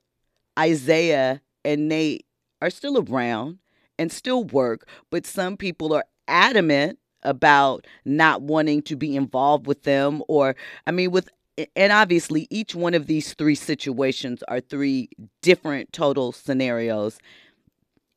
[0.58, 2.26] Isaiah and Nate
[2.62, 3.60] are still around
[4.00, 9.84] and still work, but some people are adamant about not wanting to be involved with
[9.84, 11.30] them or I mean with
[11.76, 15.10] and obviously each one of these three situations are three
[15.42, 17.18] different total scenarios.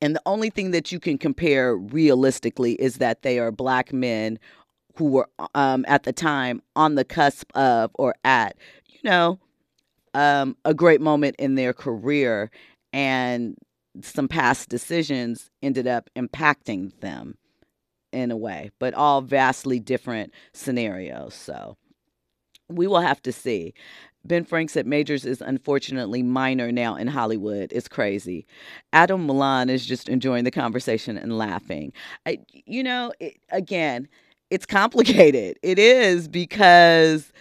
[0.03, 4.39] And the only thing that you can compare realistically is that they are black men
[4.97, 9.39] who were um, at the time on the cusp of or at you know
[10.15, 12.51] um, a great moment in their career
[12.93, 13.57] and
[14.03, 17.37] some past decisions ended up impacting them
[18.13, 21.77] in a way but all vastly different scenarios so
[22.71, 23.75] we will have to see.
[24.25, 27.73] Ben Frank said Majors is unfortunately minor now in Hollywood.
[27.73, 28.47] It's crazy.
[28.93, 31.93] Adam Milan is just enjoying the conversation and laughing.
[32.27, 34.09] I, you know, it, again,
[34.51, 35.59] it's complicated.
[35.63, 37.33] It is because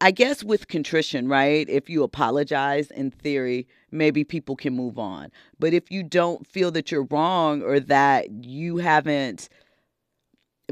[0.00, 1.68] I guess with contrition, right?
[1.68, 5.30] If you apologize in theory, maybe people can move on.
[5.60, 9.48] But if you don't feel that you're wrong or that you haven't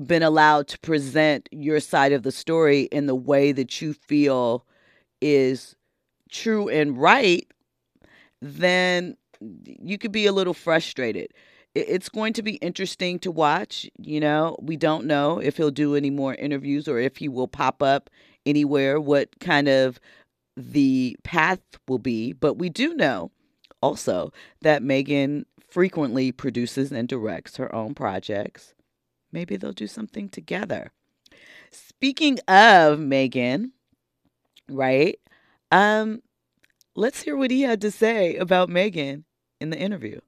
[0.05, 4.67] been allowed to present your side of the story in the way that you feel
[5.21, 5.77] is
[6.31, 7.47] true and right,
[8.43, 11.33] then you could be a little frustrated.
[11.75, 13.89] It's going to be interesting to watch.
[13.99, 17.49] You know, we don't know if he'll do any more interviews or if he will
[17.49, 18.11] pop up
[18.45, 20.01] anywhere, what kind of
[20.57, 22.33] the path will be.
[22.33, 23.31] But we do know
[23.83, 28.75] also that Meagan frequently produces and directs her own projects.
[29.33, 30.93] Maybe they'll do something together.
[31.71, 33.73] Speaking of Meagan,
[34.69, 35.19] right?
[35.71, 36.23] Um,
[36.97, 39.25] let's hear what he had to say about Meagan
[39.61, 40.21] in the interview.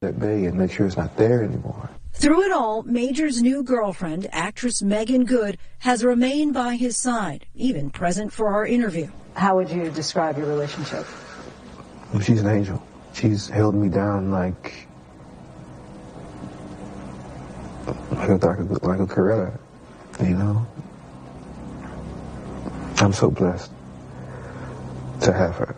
[0.00, 1.90] That bay and make sure it's not there anymore.
[2.12, 7.90] Through it all, Major's new girlfriend, actress Meagan Good, has remained by his side, even
[7.90, 9.08] present for our interview.
[9.34, 11.04] How would you describe your relationship?
[12.12, 12.80] Well, she's an angel.
[13.12, 14.86] She's held me down like
[18.12, 19.58] like a, like a, like a Coretta,
[20.20, 20.64] you know?
[22.98, 23.72] I'm so blessed
[25.22, 25.74] to have her,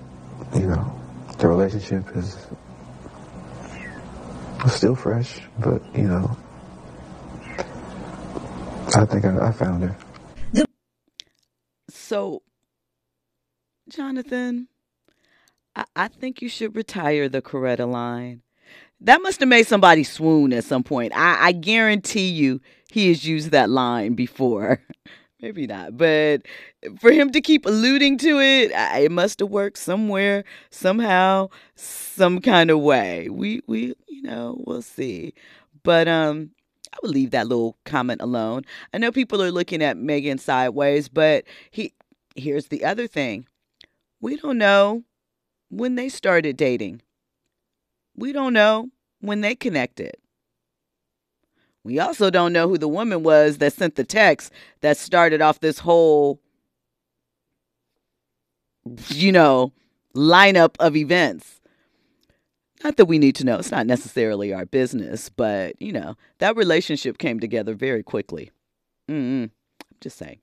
[0.55, 1.01] you know?
[1.39, 2.37] The relationship is
[4.69, 6.37] still fresh, but, you know,
[8.97, 9.97] I think I, I found her.
[11.89, 12.43] So,
[13.89, 14.69] Jonathan,
[15.75, 18.43] I, I think you should retire the Coretta line.
[19.01, 21.13] That must have made somebody swoon at some point.
[21.15, 24.81] I, I guarantee you he has used that line before.
[25.43, 26.43] Maybe not, but
[26.99, 32.71] for him to keep alluding to it, it must have worked somewhere, somehow, some kind
[32.71, 33.29] of way.
[33.31, 35.33] We we you know we'll see,
[35.83, 36.51] but um,
[36.93, 38.65] I would leave that little comment alone.
[38.93, 41.95] I know people are looking at Meagan sideways, but he
[42.37, 43.47] here's the other thing:
[44.21, 45.05] we don't know
[45.71, 47.01] when they started dating.
[48.15, 50.17] We don't know when they connected.
[51.85, 55.61] We also don't know who the woman was that sent the text that started off
[55.61, 56.41] this whole,
[59.09, 59.73] you know,
[60.15, 61.61] lineup of events.
[62.85, 66.57] Not that we need to know, it's not necessarily our business, but, you know, that
[66.57, 68.51] relationship came together very quickly.
[69.09, 69.51] Mm-mm.
[70.01, 70.39] Just saying.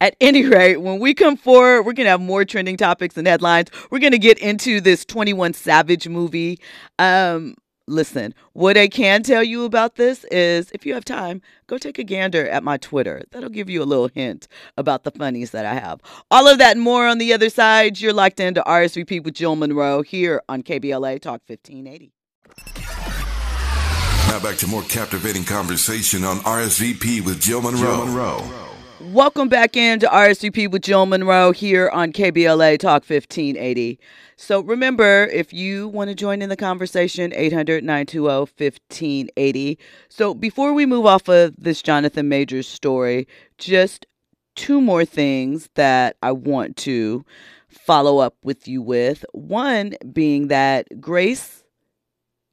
[0.00, 3.26] At any rate, when we come forward, we're going to have more trending topics and
[3.26, 3.70] headlines.
[3.90, 6.58] We're going to get into this 21 Savage movie.
[6.98, 11.78] Um, listen, what I can tell you about this is if you have time, go
[11.78, 13.22] take a gander at my Twitter.
[13.30, 16.00] That'll give you a little hint about the funnies that I have.
[16.30, 18.00] All of that and more on the other side.
[18.00, 22.12] You're locked into RSVP with Jill Munroe here on KBLA Talk 1580.
[24.28, 27.80] Now back to more captivating conversation on RSVP with Jill Munroe.
[27.80, 28.65] Jill Munroe.
[29.12, 34.00] Welcome back into RSVP with Jill Munroe here on KBLA Talk 1580.
[34.34, 39.78] So remember, if you want to join in the conversation, 800 920 1580.
[40.08, 44.06] So before we move off of this Jonathan Majors story, just
[44.56, 47.24] two more things that I want to
[47.68, 49.24] follow up with you with.
[49.30, 51.62] One being that Grace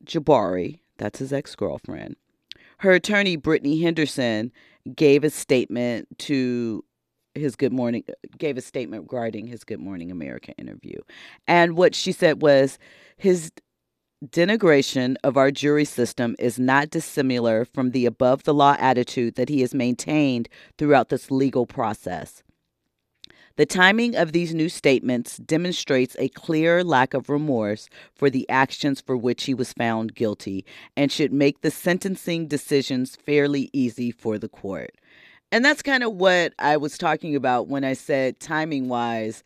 [0.06, 2.16] Jabbari, that's his ex girlfriend,
[2.78, 4.52] her attorney, Brittany Henderson,
[4.96, 6.84] gave a statement to
[7.36, 8.04] his Good Morning,
[8.38, 11.00] gave a statement regarding his Good Morning America interview.
[11.48, 12.78] And what she said was
[13.17, 13.52] his
[14.26, 19.50] denigration of our jury system is not dissimilar from the above the law attitude that
[19.50, 22.43] he has maintained throughout this legal process.
[23.56, 29.00] The timing of these new statements demonstrates a clear lack of remorse for the actions
[29.00, 30.66] for which he was found guilty
[30.98, 34.96] and should make the sentencing decisions fairly easy for the court.
[35.52, 39.44] And that's kind of what I was talking about when I said timing wise,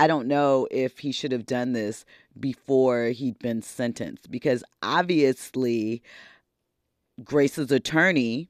[0.00, 2.04] I don't know if he should have done this
[2.40, 6.02] before he'd been sentenced because obviously
[7.22, 8.48] Grace's attorney,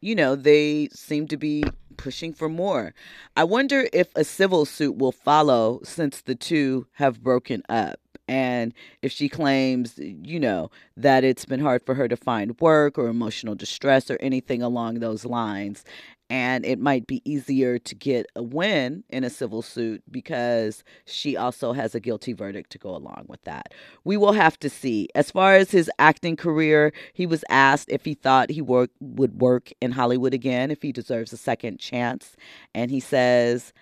[0.00, 1.62] you know, they seem to be
[1.96, 2.94] pushing for more.
[3.36, 8.00] I wonder if a civil suit will follow since the two have broken up.
[8.28, 12.98] And if she claims, you know, that it's been hard for her to find work
[12.98, 15.84] or emotional distress or anything along those lines,
[16.28, 21.36] and it might be easier to get a win in a civil suit because she
[21.36, 23.72] also has a guilty verdict to go along with that.
[24.04, 25.08] We will have to see.
[25.14, 29.40] As far as his acting career, he was asked if he thought he work, would
[29.40, 32.36] work in Hollywood again, if he deserves a second chance,
[32.74, 33.72] and he says,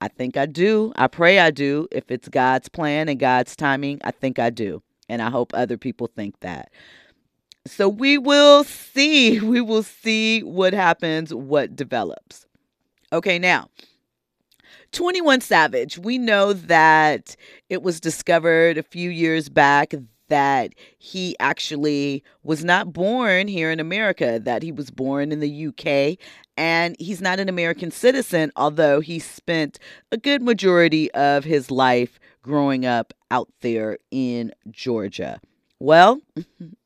[0.00, 0.92] I think I do.
[0.96, 1.86] I pray I do.
[1.92, 4.82] If it's God's plan and God's timing, I think I do.
[5.08, 6.72] And I hope other people think that.
[7.66, 9.40] So we will see.
[9.52, 12.46] We will see what happens, what develops.
[13.12, 13.68] Okay, now,
[14.92, 17.36] 21 Savage, we know that
[17.68, 19.94] it was discovered a few years back
[20.28, 25.66] that he actually was not born here in America, that he was born in the
[25.66, 26.18] UK,
[26.56, 29.78] and he's not an American citizen, although he spent
[30.10, 35.38] a good majority of his life growing up out there in Georgia.
[35.78, 36.20] Well,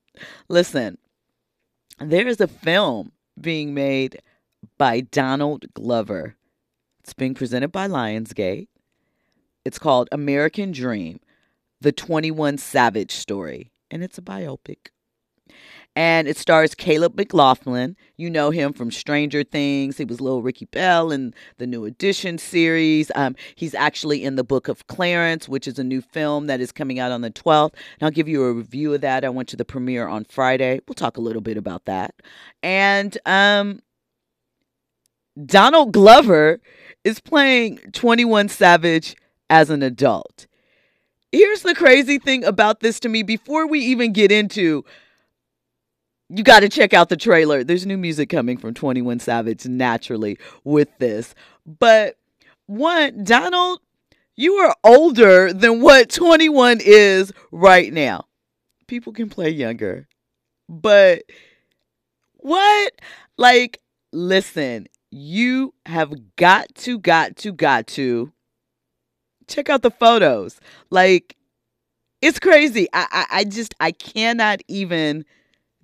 [0.49, 0.99] Listen,
[1.99, 4.21] there is a film being made
[4.79, 6.37] by Donald Glover.
[7.01, 8.69] It's being presented by Lionsgate.
[9.65, 11.21] It's called American Dream,
[11.81, 14.89] the 21 Savage story, and it's a biopic
[15.97, 17.97] and it stars Caleb McLaughlin.
[18.19, 19.97] You know him from Stranger Things.
[19.97, 23.11] He was little Ricky Bell in the New Edition series.
[23.15, 26.71] Um, he's actually in the Book of Clarence, which is a new film that is
[26.71, 27.73] coming out on the 12th.
[27.73, 29.25] And I'll give you a review of that.
[29.25, 30.81] I went to the premiere on Friday.
[30.87, 32.15] We'll talk a little bit about that.
[32.63, 33.81] And um,
[35.47, 36.61] Donald Glover
[37.05, 39.17] is playing 21 Savage
[39.49, 40.47] as an adult.
[41.33, 44.85] Here's the crazy thing about this to me before we even get into
[46.29, 47.63] you got to check out the trailer.
[47.63, 51.35] There's new music coming from 21 Savage naturally with this.
[51.65, 52.19] But
[52.67, 53.81] one, Donald,
[54.35, 58.27] you are older than what 21 is right now.
[58.87, 60.09] People can play younger.
[60.69, 61.23] But
[62.35, 62.93] what?
[63.37, 63.81] Like,
[64.13, 68.33] listen, you have got to, got to, got to
[69.47, 70.61] check out the photos.
[70.91, 71.37] Like,
[72.21, 72.89] it's crazy.
[72.93, 75.25] I, I, I just, I cannot even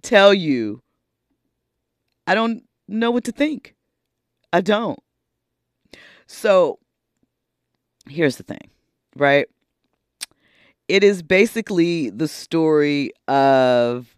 [0.03, 0.82] tell you
[2.26, 3.74] I don't know what to think.
[4.53, 4.98] I don't.
[6.26, 6.78] So
[8.09, 8.70] here's the thing,
[9.16, 9.46] right?
[10.88, 14.16] It is basically the story of,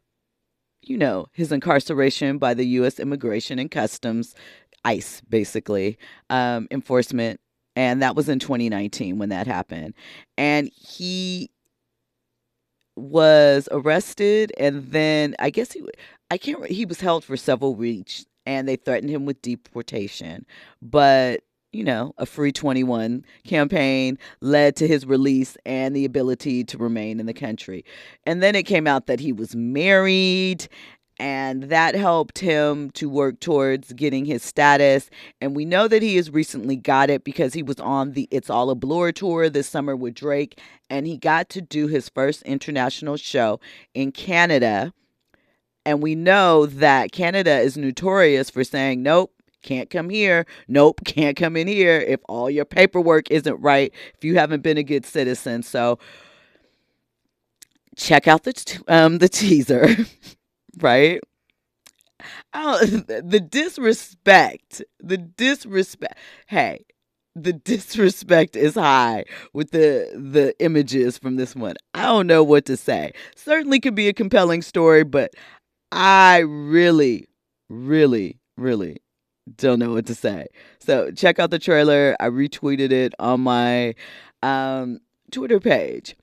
[0.83, 2.99] you know, his incarceration by the U.S.
[2.99, 4.35] Immigration and Customs,
[4.85, 5.99] ICE, basically,
[6.31, 7.41] um, enforcement.
[7.77, 9.95] And that was in 2019 when that happened.
[10.39, 11.51] And he
[12.97, 15.85] was arrested and then I guess he
[16.31, 20.47] I can't he was held for several weeks and they threatened him with deportation.
[20.81, 21.43] But
[21.73, 27.19] you know, a free 21 campaign led to his release and the ability to remain
[27.19, 27.85] in the country.
[28.25, 30.69] And then it came out that he was married
[31.19, 35.11] and that helped him to work towards getting his status.
[35.41, 38.51] And we know that he has recently got it because he was on the It's
[38.51, 40.61] All a Blur tour this summer with Drake,
[40.91, 43.61] and he got to do his first international show
[43.95, 44.93] in Canada.
[45.87, 50.47] And we know that Canada is notorious for saying, nope, can't come here.
[50.67, 54.79] Nope, can't come in here if all your paperwork isn't right, if you haven't been
[54.79, 55.63] a good citizen.
[55.63, 55.99] So
[57.97, 59.89] check out the, t- um, the teaser.
[60.81, 61.21] right?
[62.53, 66.19] the disrespect, the disrespect.
[66.47, 66.85] Hey,
[67.35, 71.75] the disrespect is high with the the images from this one.
[71.95, 73.13] I don't know what to say.
[73.37, 75.35] Certainly could be a compelling story, but
[75.91, 77.29] I really,
[77.69, 78.99] really, really
[79.57, 80.47] don't know what to say.
[80.79, 82.17] So check out the trailer.
[82.21, 83.95] I retweeted it on my
[84.43, 85.01] um,
[85.31, 86.17] Twitter page.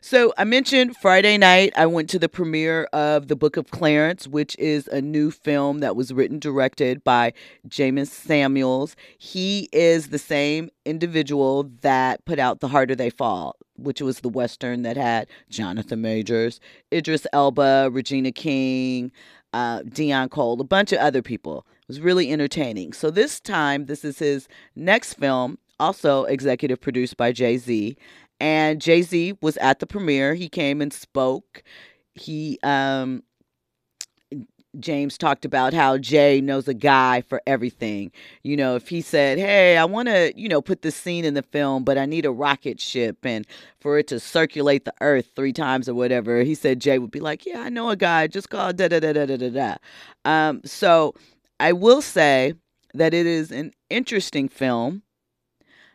[0.00, 4.26] So I mentioned Friday night, I went to the premiere of The Book of Clarence,
[4.26, 7.32] which is a new film that was written, directed by
[7.68, 8.96] Jeymes Samuels.
[9.18, 14.28] He is the same individual that put out The Harder They Fall, which was the
[14.28, 16.60] Western that had Jonathan Majors,
[16.92, 19.12] Idris Elba, Regina King,
[19.52, 21.66] uh, Deon Cole, a bunch of other people.
[21.82, 22.92] It was really entertaining.
[22.92, 27.96] So this time, this is his next film, also executive produced by Jay Z.
[28.40, 30.34] And Jay Z was at the premiere.
[30.34, 31.62] He came and spoke.
[32.14, 33.22] He, um,
[34.76, 38.12] Jeymes talked about how Jay knows a guy for everything.
[38.42, 41.34] You know, if he said, Hey, I want to, you know, put this scene in
[41.34, 43.46] the film, but I need a rocket ship and
[43.80, 47.20] for it to circulate the earth three times or whatever, he said Jay would be
[47.20, 49.74] like, Yeah, I know a guy, just call da da da da da da da.
[50.24, 51.14] Um, so
[51.58, 52.54] I will say
[52.94, 55.02] that it is an interesting film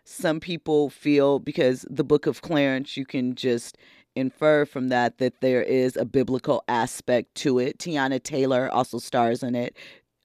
[0.04, 3.78] some people feel because the book of Clarence, you can just
[4.16, 7.78] infer from that that there is a biblical aspect to it.
[7.80, 9.76] Teyana Taylor also stars in it.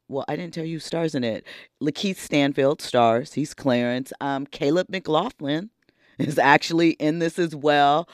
[0.08, 1.46] Well, I didn't tell you stars in it.
[1.82, 3.34] Lakeith Stanfield stars.
[3.34, 4.12] He's Clarence.
[4.20, 5.70] Um, Caleb McLaughlin
[6.18, 8.08] is actually in this as well.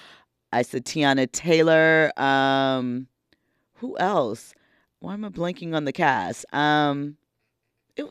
[0.52, 2.12] I said Teyana Taylor.
[2.20, 3.08] Um,
[3.74, 4.54] who else?
[5.00, 6.46] Why am I blanking on the cast?
[6.54, 7.16] Um,
[7.96, 8.06] it,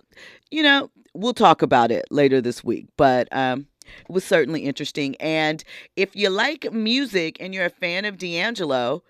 [0.52, 5.16] you know, we'll talk about it later this week, but um, it was certainly interesting.
[5.18, 5.64] And
[5.96, 9.04] if you like music and you're a fan of D'Angelo,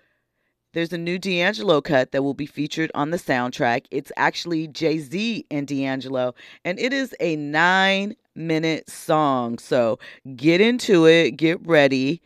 [0.72, 3.86] there's a new D'Angelo cut that will be featured on the soundtrack.
[3.90, 9.58] It's actually Jay Z and D'Angelo, and it is a nine minute song.
[9.58, 9.98] So
[10.34, 12.20] get into it, get ready.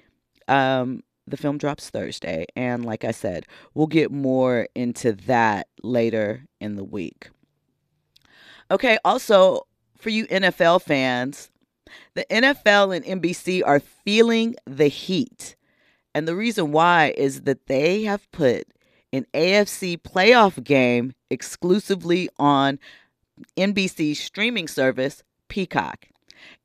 [0.48, 3.44] Um, the film drops Thursday, and like I said,
[3.74, 7.28] we'll get more into that later in the week.
[8.70, 9.66] Okay, also
[9.96, 11.50] for you NFL fans,
[12.14, 15.56] the NFL and NBC are feeling the heat.
[16.14, 18.66] And the reason why is that they have put
[19.12, 22.78] an AFC playoff game exclusively on
[23.56, 26.06] NBC's streaming service, Peacock.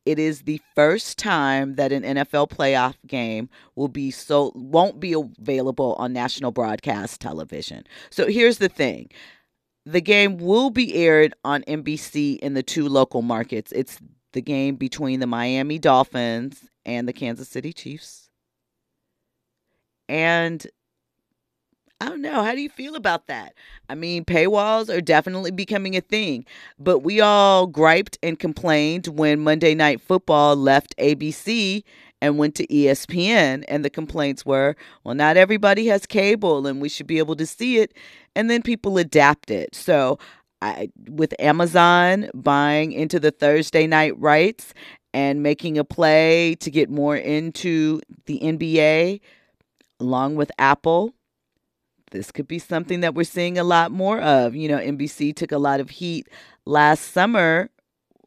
[0.05, 5.13] It is the first time that an NFL playoff game will be so won't be
[5.13, 7.85] available on national broadcast television.
[8.09, 9.09] So here's the thing.
[9.85, 13.71] The game will be aired on NBC in the two local markets.
[13.73, 13.99] It's
[14.31, 18.29] the game between the Miami Dolphins and the Kansas City Chiefs.
[20.07, 20.65] And
[22.03, 22.43] I don't know.
[22.43, 23.53] How do you feel about that?
[23.87, 26.45] I mean, paywalls are definitely becoming a thing,
[26.77, 31.83] but we all griped and complained when Monday Night Football left ABC
[32.23, 33.63] and went to ESPN.
[33.67, 37.45] And the complaints were, well, not everybody has cable and we should be able to
[37.45, 37.93] see it.
[38.35, 39.75] And then people adapt it.
[39.75, 40.17] So,
[40.61, 44.73] I, with Amazon buying into the Thursday night rights
[45.13, 49.19] and making a play to get more into the NBA,
[49.99, 51.13] along with Apple
[52.11, 54.55] this could be something that we're seeing a lot more of.
[54.55, 56.29] You know, NBC took a lot of heat
[56.63, 57.71] last summer,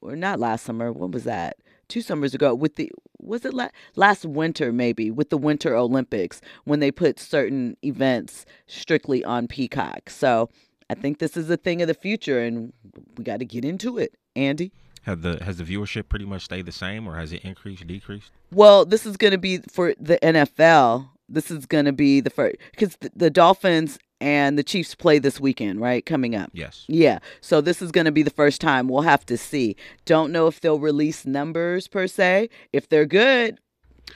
[0.03, 0.93] or not last summer.
[0.93, 1.57] What was that?
[1.89, 6.41] Two summers ago with the was it la- last winter maybe with the Winter Olympics
[6.65, 10.11] when they put certain events strictly on Peacock.
[10.11, 10.49] So
[10.89, 12.73] I think this is a thing of the future, and
[13.17, 14.15] we got to get into it.
[14.35, 14.73] Andy.
[15.03, 18.33] Have the has the viewership pretty much stayed the same, or has it increased, decreased?
[18.53, 22.31] Well, this is going to be for the NFL this is going to be the
[22.31, 26.05] first because the, the Dolphins and the Chiefs play this weekend, right?
[26.05, 26.51] Coming up.
[26.53, 26.85] Yes.
[26.89, 27.19] Yeah.
[27.41, 28.89] So this is going to be the first time.
[28.89, 29.77] We'll have to see.
[30.05, 32.49] Don't know if they'll release numbers per se.
[32.73, 33.59] If they're good,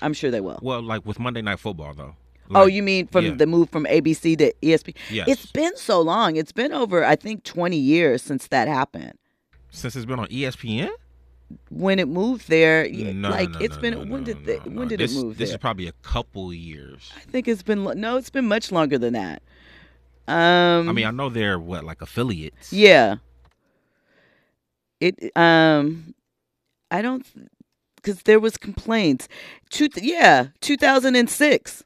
[0.01, 0.59] I'm sure they will.
[0.63, 2.15] Well, like with Monday Night Football, though.
[2.55, 3.35] oh, you mean from yeah.
[3.35, 4.97] the move from ABC to ESPN?
[5.11, 5.29] Yes.
[5.29, 6.37] It's been so long.
[6.37, 9.13] It's been over, I think, 20 years since that happened.
[9.71, 10.91] Since it's been on ESPN?
[11.71, 15.01] when it moved there, No, like no, it's no, been when did the, when did
[15.01, 15.57] this, it move This there?
[15.57, 17.11] is probably a couple years.
[17.17, 19.43] I think it's been no, it's been much longer than that.
[20.29, 22.73] Um, I mean, I know they're what like affiliates.
[22.73, 23.17] yeah.
[25.01, 26.15] It um,
[26.91, 27.27] I don't
[27.97, 29.29] because there was complaints.
[29.71, 31.83] Two, yeah, two thousand and six.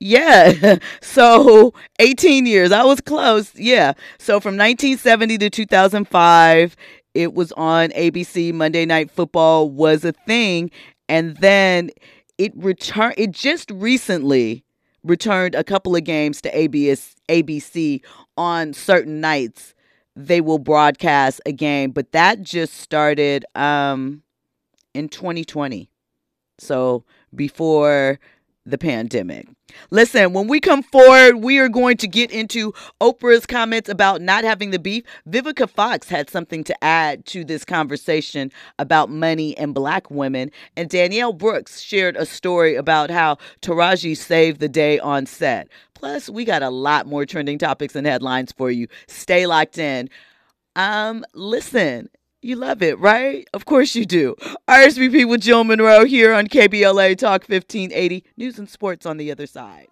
[0.00, 0.76] Yeah.
[1.00, 2.72] So 18 years.
[2.72, 3.54] I was close.
[3.54, 3.92] Yeah.
[4.18, 6.76] So from 1970 to 2005,
[7.14, 8.52] it was on ABC.
[8.52, 10.70] Monday Night Football was a thing.
[11.08, 11.90] And then
[12.36, 14.63] it returned, it just recently
[15.04, 18.02] returned a couple of games to ABS, ABC
[18.36, 19.74] on certain nights.
[20.16, 24.22] They will broadcast a game, but that just started um,
[24.94, 25.88] in 2020.
[26.58, 28.20] So before
[28.66, 29.46] the pandemic.
[29.90, 34.44] Listen, when we come forward, we are going to get into Oprah's comments about not
[34.44, 35.04] having the beef.
[35.28, 40.50] Vivica Fox had something to add to this conversation about money and black women.
[40.76, 45.68] And Danielle Brooks shared a story about how Taraji saved the day on set.
[45.94, 48.88] Plus, we got a lot more trending topics and headlines for you.
[49.08, 50.08] Stay locked in.
[50.76, 52.08] Um, listen,
[52.44, 53.48] you love it, right?
[53.54, 54.36] Of course you do.
[54.68, 58.24] RSVP with Jill Munroe here on KBLA Talk 1580.
[58.36, 59.88] News and sports on the other side.